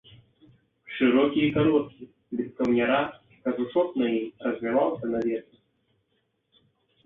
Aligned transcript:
Шырокі 0.99 1.41
і 1.47 1.49
кароткі, 1.57 2.03
без 2.41 2.49
каўняра, 2.61 2.99
кажушок 3.45 3.87
на 4.03 4.11
ім 4.17 4.27
развяваўся 4.49 5.05
на 5.15 5.19
ветры. 5.31 5.57